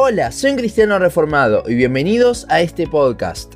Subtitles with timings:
[0.00, 3.54] Hola, soy un cristiano reformado y bienvenidos a este podcast.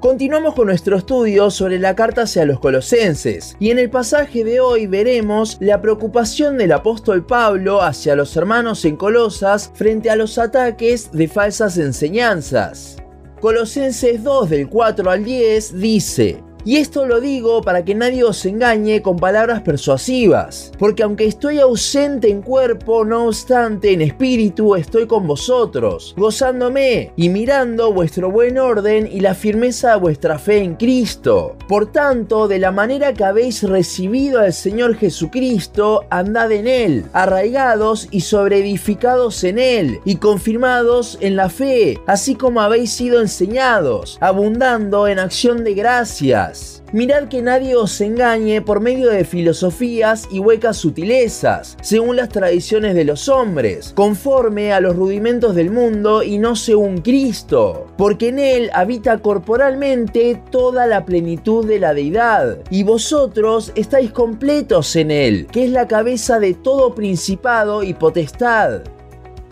[0.00, 4.58] Continuamos con nuestro estudio sobre la carta hacia los colosenses y en el pasaje de
[4.58, 10.36] hoy veremos la preocupación del apóstol Pablo hacia los hermanos en Colosas frente a los
[10.36, 12.96] ataques de falsas enseñanzas.
[13.40, 18.44] Colosenses 2 del 4 al 10 dice, y esto lo digo para que nadie os
[18.46, 25.06] engañe con palabras persuasivas, porque aunque estoy ausente en cuerpo, no obstante en espíritu estoy
[25.06, 30.74] con vosotros, gozándome y mirando vuestro buen orden y la firmeza de vuestra fe en
[30.76, 31.56] Cristo.
[31.68, 38.08] Por tanto, de la manera que habéis recibido al Señor Jesucristo, andad en Él, arraigados
[38.10, 45.08] y sobreedificados en Él, y confirmados en la fe, así como habéis sido enseñados, abundando
[45.08, 46.51] en acción de gracias
[46.92, 52.94] Mirad que nadie os engañe por medio de filosofías y huecas sutilezas, según las tradiciones
[52.94, 58.38] de los hombres, conforme a los rudimentos del mundo y no según Cristo, porque en
[58.38, 65.46] él habita corporalmente toda la plenitud de la deidad, y vosotros estáis completos en él,
[65.50, 68.82] que es la cabeza de todo principado y potestad.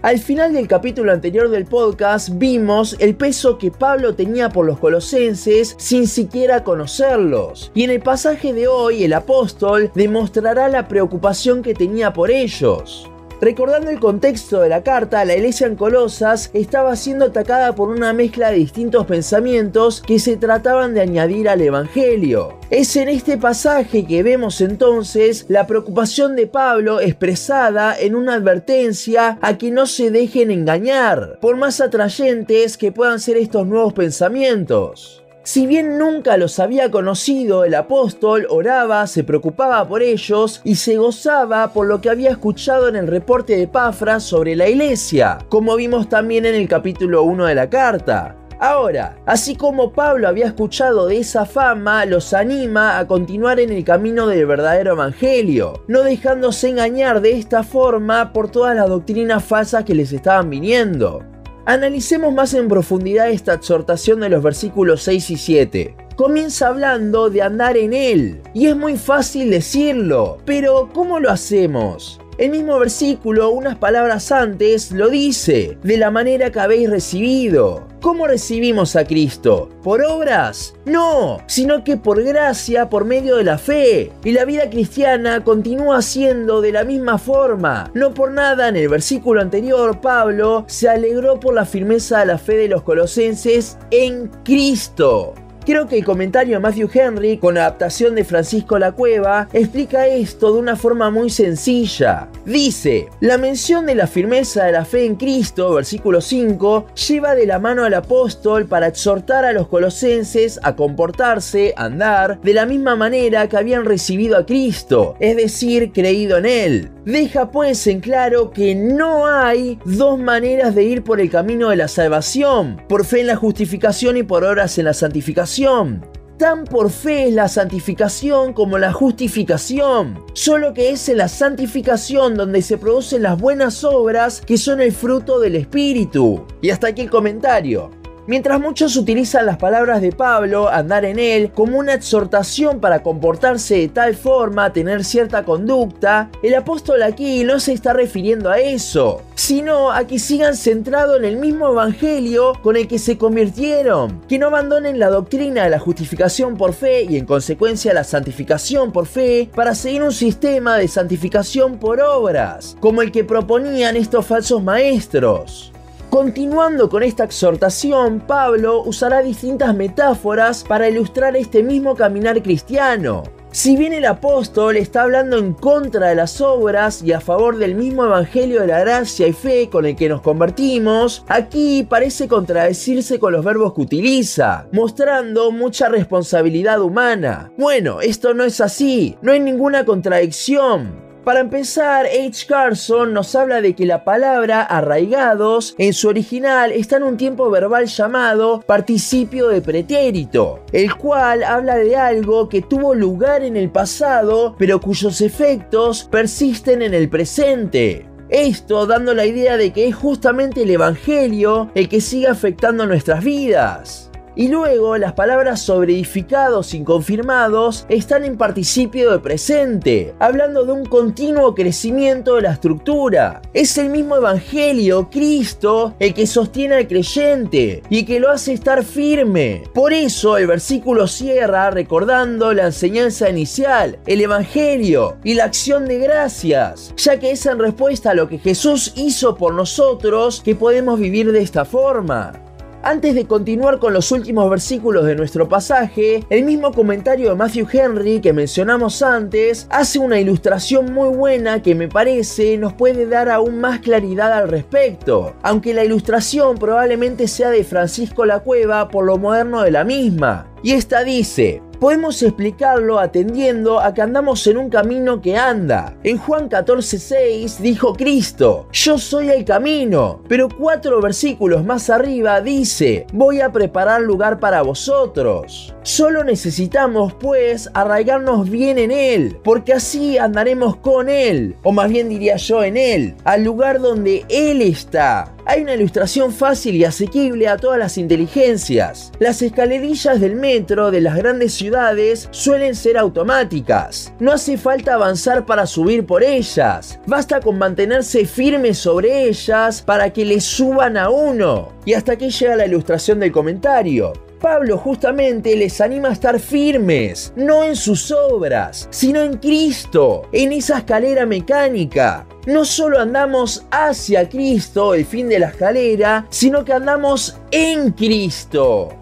[0.03, 4.79] Al final del capítulo anterior del podcast vimos el peso que Pablo tenía por los
[4.79, 7.71] colosenses sin siquiera conocerlos.
[7.75, 13.10] Y en el pasaje de hoy el apóstol demostrará la preocupación que tenía por ellos.
[13.41, 18.13] Recordando el contexto de la carta, la iglesia en Colosas estaba siendo atacada por una
[18.13, 22.59] mezcla de distintos pensamientos que se trataban de añadir al Evangelio.
[22.69, 29.39] Es en este pasaje que vemos entonces la preocupación de Pablo expresada en una advertencia
[29.41, 35.23] a que no se dejen engañar, por más atrayentes que puedan ser estos nuevos pensamientos.
[35.53, 40.97] Si bien nunca los había conocido, el apóstol oraba, se preocupaba por ellos y se
[40.97, 45.75] gozaba por lo que había escuchado en el reporte de Pafra sobre la iglesia, como
[45.75, 48.37] vimos también en el capítulo 1 de la carta.
[48.61, 53.83] Ahora, así como Pablo había escuchado de esa fama, los anima a continuar en el
[53.83, 59.83] camino del verdadero evangelio, no dejándose engañar de esta forma por todas las doctrinas falsas
[59.83, 61.25] que les estaban viniendo.
[61.71, 65.95] Analicemos más en profundidad esta exhortación de los versículos 6 y 7.
[66.17, 72.21] Comienza hablando de andar en Él, y es muy fácil decirlo, pero ¿cómo lo hacemos?
[72.41, 77.87] El mismo versículo, unas palabras antes, lo dice, de la manera que habéis recibido.
[78.01, 79.69] ¿Cómo recibimos a Cristo?
[79.83, 80.73] ¿Por obras?
[80.87, 84.11] No, sino que por gracia, por medio de la fe.
[84.25, 87.91] Y la vida cristiana continúa siendo de la misma forma.
[87.93, 92.39] No por nada en el versículo anterior Pablo se alegró por la firmeza de la
[92.39, 95.35] fe de los colosenses en Cristo.
[95.65, 100.53] Creo que el comentario de Matthew Henry, con adaptación de Francisco La Cueva, explica esto
[100.53, 102.29] de una forma muy sencilla.
[102.47, 107.47] Dice, la mención de la firmeza de la fe en Cristo, versículo 5, lleva de
[107.47, 112.97] la mano al apóstol para exhortar a los colosenses a comportarse, andar, de la misma
[112.97, 116.91] manera que habían recibido a Cristo, es decir, creído en Él.
[117.11, 121.75] Deja pues en claro que no hay dos maneras de ir por el camino de
[121.75, 126.07] la salvación, por fe en la justificación y por obras en la santificación.
[126.39, 132.37] Tan por fe es la santificación como la justificación, solo que es en la santificación
[132.37, 136.47] donde se producen las buenas obras que son el fruto del Espíritu.
[136.63, 137.91] Y hasta aquí el comentario.
[138.31, 143.75] Mientras muchos utilizan las palabras de Pablo, andar en él, como una exhortación para comportarse
[143.75, 149.23] de tal forma, tener cierta conducta, el apóstol aquí no se está refiriendo a eso,
[149.35, 154.39] sino a que sigan centrados en el mismo evangelio con el que se convirtieron, que
[154.39, 159.07] no abandonen la doctrina de la justificación por fe y en consecuencia la santificación por
[159.07, 164.63] fe para seguir un sistema de santificación por obras, como el que proponían estos falsos
[164.63, 165.73] maestros.
[166.11, 173.23] Continuando con esta exhortación, Pablo usará distintas metáforas para ilustrar este mismo caminar cristiano.
[173.53, 177.77] Si bien el apóstol está hablando en contra de las obras y a favor del
[177.77, 183.21] mismo evangelio de la gracia y fe con el que nos convertimos, aquí parece contradecirse
[183.21, 187.53] con los verbos que utiliza, mostrando mucha responsabilidad humana.
[187.57, 191.10] Bueno, esto no es así, no hay ninguna contradicción.
[191.25, 192.47] Para empezar, H.
[192.47, 197.51] Carson nos habla de que la palabra arraigados en su original está en un tiempo
[197.51, 203.71] verbal llamado participio de pretérito, el cual habla de algo que tuvo lugar en el
[203.71, 208.07] pasado pero cuyos efectos persisten en el presente.
[208.31, 213.23] Esto dando la idea de que es justamente el Evangelio el que sigue afectando nuestras
[213.23, 214.10] vidas.
[214.37, 220.73] Y luego las palabras sobre edificados y confirmados están en participio de presente, hablando de
[220.73, 223.43] un continuo crecimiento de la estructura.
[223.53, 228.85] Es el mismo Evangelio, Cristo, el que sostiene al creyente y que lo hace estar
[228.85, 229.65] firme.
[229.75, 235.99] Por eso el versículo cierra recordando la enseñanza inicial, el Evangelio y la acción de
[235.99, 240.99] gracias, ya que es en respuesta a lo que Jesús hizo por nosotros que podemos
[240.99, 242.50] vivir de esta forma.
[242.83, 247.69] Antes de continuar con los últimos versículos de nuestro pasaje, el mismo comentario de Matthew
[247.71, 253.29] Henry que mencionamos antes hace una ilustración muy buena que me parece nos puede dar
[253.29, 259.05] aún más claridad al respecto, aunque la ilustración probablemente sea de Francisco la Cueva por
[259.05, 260.47] lo moderno de la misma.
[260.63, 265.97] Y esta dice, podemos explicarlo atendiendo a que andamos en un camino que anda.
[266.05, 273.07] En Juan 14:6 dijo Cristo, yo soy el camino, pero cuatro versículos más arriba dice,
[273.13, 275.75] voy a preparar lugar para vosotros.
[275.83, 282.11] Solo necesitamos pues arraigarnos bien en Él, porque así andaremos con Él, o más bien
[282.11, 285.33] diría yo en Él, al lugar donde Él está.
[285.47, 289.13] Hay una ilustración fácil y asequible a todas las inteligencias.
[289.19, 294.13] Las escalerillas del metro de las grandes ciudades suelen ser automáticas.
[294.21, 297.01] No hace falta avanzar para subir por ellas.
[297.07, 301.73] Basta con mantenerse firme sobre ellas para que le suban a uno.
[301.85, 304.13] Y hasta aquí llega la ilustración del comentario.
[304.41, 310.53] Pablo justamente les anima a estar firmes, no en sus obras, sino en Cristo, en
[310.53, 312.27] esa escalera mecánica.
[312.47, 319.00] No solo andamos hacia Cristo, el fin de la escalera, sino que andamos en Cristo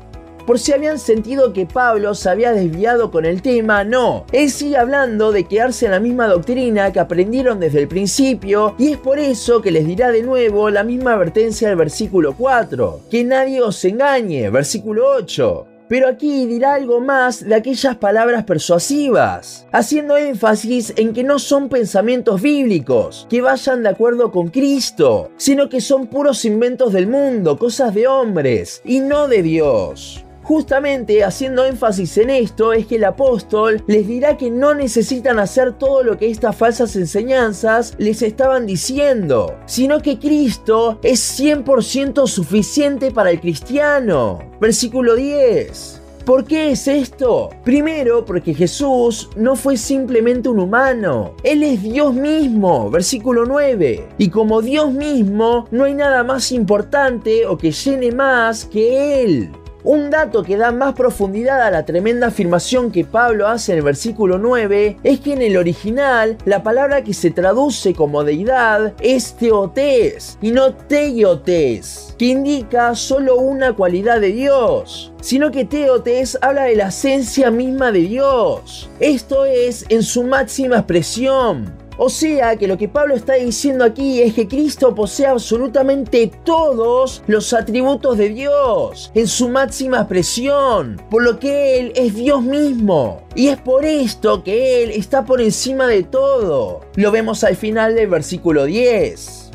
[0.48, 4.24] por si habían sentido que Pablo se había desviado con el tema, no.
[4.32, 8.92] Él sigue hablando de quedarse en la misma doctrina que aprendieron desde el principio y
[8.92, 13.00] es por eso que les dirá de nuevo la misma advertencia del versículo 4.
[13.10, 15.66] Que nadie os engañe, versículo 8.
[15.86, 21.68] Pero aquí dirá algo más de aquellas palabras persuasivas, haciendo énfasis en que no son
[21.68, 27.58] pensamientos bíblicos, que vayan de acuerdo con Cristo, sino que son puros inventos del mundo,
[27.58, 30.24] cosas de hombres, y no de Dios.
[30.48, 35.74] Justamente haciendo énfasis en esto es que el apóstol les dirá que no necesitan hacer
[35.74, 43.10] todo lo que estas falsas enseñanzas les estaban diciendo, sino que Cristo es 100% suficiente
[43.10, 44.38] para el cristiano.
[44.58, 46.00] Versículo 10.
[46.28, 47.48] ¿Por qué es esto?
[47.64, 51.32] Primero, porque Jesús no fue simplemente un humano.
[51.42, 54.08] Él es Dios mismo, versículo 9.
[54.18, 59.50] Y como Dios mismo, no hay nada más importante o que llene más que Él.
[59.84, 63.84] Un dato que da más profundidad a la tremenda afirmación que Pablo hace en el
[63.84, 69.34] versículo 9 es que en el original la palabra que se traduce como deidad es
[69.34, 76.64] teotes y no teiotes, que indica solo una cualidad de Dios, sino que teotes habla
[76.64, 78.90] de la esencia misma de Dios.
[78.98, 81.87] Esto es en su máxima expresión.
[82.00, 87.24] O sea que lo que Pablo está diciendo aquí es que Cristo posee absolutamente todos
[87.26, 93.22] los atributos de Dios en su máxima expresión, por lo que Él es Dios mismo.
[93.34, 96.82] Y es por esto que Él está por encima de todo.
[96.94, 99.47] Lo vemos al final del versículo 10.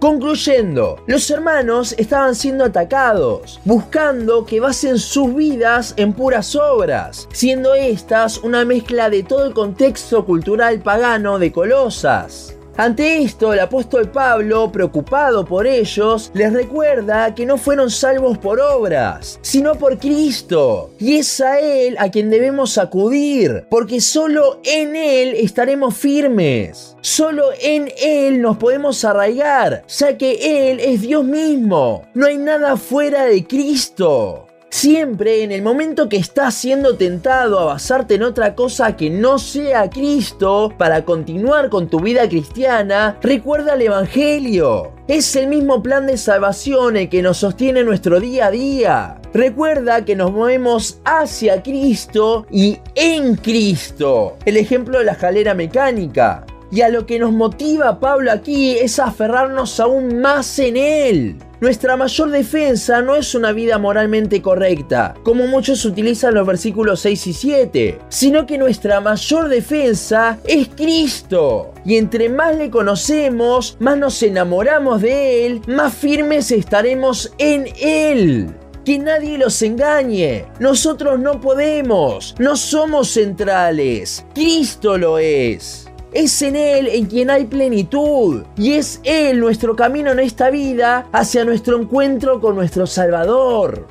[0.00, 7.74] Concluyendo, los hermanos estaban siendo atacados, buscando que basen sus vidas en puras obras, siendo
[7.74, 12.56] estas una mezcla de todo el contexto cultural pagano de Colosas.
[12.76, 18.60] Ante esto, el apóstol Pablo, preocupado por ellos, les recuerda que no fueron salvos por
[18.60, 20.90] obras, sino por Cristo.
[20.98, 26.96] Y es a Él a quien debemos acudir, porque solo en Él estaremos firmes.
[27.02, 32.04] Solo en Él nos podemos arraigar, ya que Él es Dios mismo.
[32.14, 34.46] No hay nada fuera de Cristo.
[34.72, 39.40] Siempre en el momento que estás siendo tentado a basarte en otra cosa que no
[39.40, 44.92] sea Cristo para continuar con tu vida cristiana, recuerda el Evangelio.
[45.08, 49.20] Es el mismo plan de salvación el que nos sostiene nuestro día a día.
[49.34, 54.36] Recuerda que nos movemos hacia Cristo y en Cristo.
[54.44, 56.46] El ejemplo de la escalera mecánica.
[56.70, 61.38] Y a lo que nos motiva Pablo aquí es aferrarnos aún más en Él.
[61.60, 67.26] Nuestra mayor defensa no es una vida moralmente correcta, como muchos utilizan los versículos 6
[67.26, 71.74] y 7, sino que nuestra mayor defensa es Cristo.
[71.84, 78.54] Y entre más le conocemos, más nos enamoramos de Él, más firmes estaremos en Él.
[78.82, 80.46] Que nadie los engañe.
[80.58, 82.34] Nosotros no podemos.
[82.38, 84.24] No somos centrales.
[84.34, 85.89] Cristo lo es.
[86.12, 88.42] Es en Él en quien hay plenitud.
[88.56, 93.86] Y es Él nuestro camino en esta vida hacia nuestro encuentro con nuestro Salvador.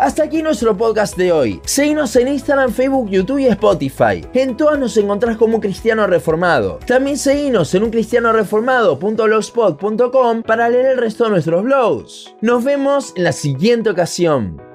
[0.00, 1.60] Hasta aquí nuestro podcast de hoy.
[1.66, 4.26] Seguinos en Instagram, Facebook, YouTube y Spotify.
[4.32, 6.78] En todas nos encontrás como un cristiano reformado.
[6.86, 12.34] También seguinos en uncristianoreformado.blogspot.com para leer el resto de nuestros blogs.
[12.40, 14.69] Nos vemos en la siguiente ocasión.